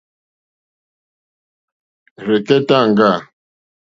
Rzɛ̀kɛ́táŋɡâ. 2.23 3.11